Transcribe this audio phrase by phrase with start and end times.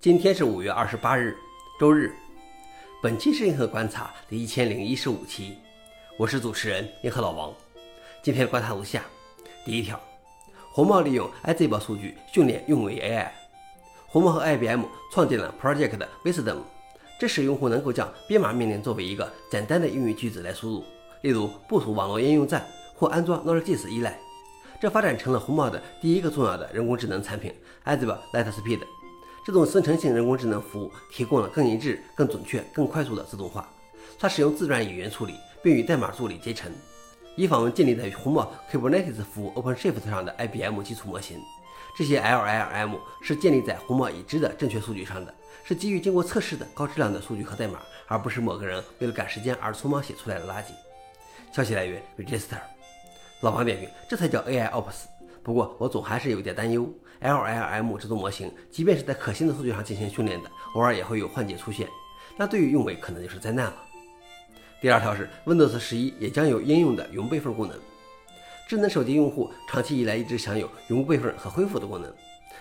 [0.00, 1.36] 今天是五月二十八日，
[1.76, 2.14] 周日。
[3.02, 5.56] 本期是银河观察第一千零一十五期，
[6.16, 7.52] 我是主持人银河老王。
[8.22, 9.02] 今天观察如下：
[9.64, 10.00] 第一条，
[10.70, 13.28] 红帽利用 iZiba 数据训练运维 AI。
[14.06, 16.58] 红帽和 IBM 创建了 Project Wisdom，
[17.18, 20.84] 这使用户能够将编码命令作为一个简单的英语句子来输入，
[21.22, 24.16] 例如部署网络应用站或安装 Node.js 依赖。
[24.80, 27.52] 这发展成了红帽的第一个重要的人工智能产品
[27.84, 28.82] iZiba Lightspeed。
[29.48, 33.66] 这种生成性人工智能服务提供了更一致、更准确、更快速的自动化。
[34.18, 36.70] 它使用自然语言处理，并与代码助理结成，
[37.34, 41.40] 以访问建立在红帽 Kubernetes 服务 OpenShift 上的 IBM 基础模型。
[41.96, 45.34] 这些 LLM 是建立在红帽已知的正确数据上的，
[45.64, 50.72] 是基于经过测试的高质量的数据和代码，而不是某个人为了赶时间而匆忙写出来的垃圾。
[51.54, 52.58] 消息来源：Register。
[53.40, 55.17] 老王点评：这才叫 AI Ops。
[55.48, 56.86] 不过我总还是有一点担忧。
[57.22, 61.88] LLM 这种模型，即便是在可信的数据上进行训练的，偶尔也会有幻觉出现，
[62.36, 63.74] 那对于用维可能就是灾难了。
[64.78, 67.74] 第二条是，Windows 十一也将有应用的云备份功能。
[68.68, 72.12] 智能手机用户长期以来一直享有云备份和恢复的功能。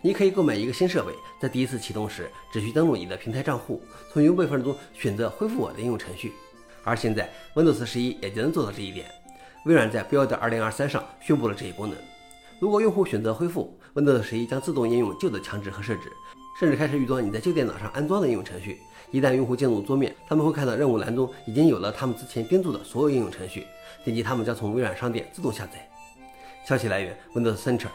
[0.00, 6.32] 你可以购买一个新设备，在第一次启动时，只需登录你的平台账户，从云备份中选择恢复我的应用程序。
[6.82, 9.04] 而现在，Windows 十一也就能做到这一点。
[9.66, 11.98] 微软在 Build 2023上宣布了这一功能。
[12.60, 16.12] 如果用户选择恢复，Windows 十一将自动应用旧的墙纸和设置，
[16.58, 18.78] 甚至开始预装你在旧电脑上安装的应用程序。
[19.10, 23.66] 一旦用户进入桌面，他们会看到任务栏中已经有了他们之前编注的所有应用程序，
[24.04, 25.90] 点击它们将从微软商店自动下载。
[26.68, 27.88] 消息来源：Windows Center。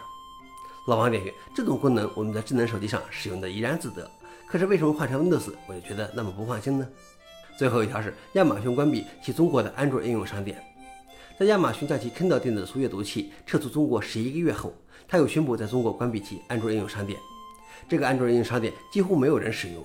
[0.87, 4.09] 老王点评：这种功能我们在智能手机上使用的怡然自得，
[4.47, 6.87] 可是为什么换成 Windows 我就觉得那么不放心呢？
[7.55, 10.59] 最后一条是亚马逊关闭其中国的安卓应用商店。
[11.37, 14.73] 在亚马逊将其 Kindle 电子书阅读器撤出中国十一个月后，
[15.05, 17.19] 他又宣布在中国关闭其安卓应用商店。
[17.89, 19.83] 这个安卓应用商店几乎没有人使用，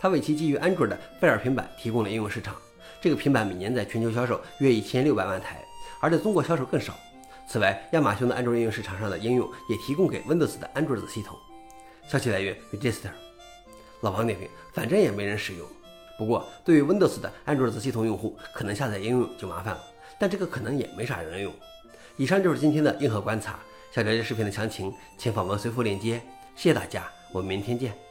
[0.00, 2.56] 他为其基于安卓的 Fire 平板提供了应用市场。
[2.98, 5.62] 这个平板每年在全球销售约一千六百万台，
[6.00, 6.94] 而在中国销售更少。
[7.46, 11.36] 此外，亚马逊的安卓应用市场上的应用也提供给 Windows 的安卓子系统。
[12.08, 13.10] 消息来源：Register。
[14.00, 15.66] 老王点评：反正也没人使用。
[16.16, 19.80] 不过，对于 Windows 的安卓子系统用户，可能下载应用就麻烦了。
[20.20, 21.52] 但这个可能也没啥人用。
[22.16, 23.58] 以上就是今天的硬核观察。
[23.90, 26.20] 想了解视频的详情，请访问随附链接。
[26.54, 28.09] 谢谢大家，我们明天见。